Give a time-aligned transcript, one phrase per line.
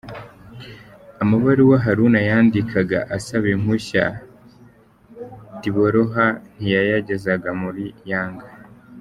[1.23, 4.05] Amabaruwa Haruna yandikaga asaba impushya,
[5.59, 8.47] Tiboroha ntiyayagezaga muri Yanga.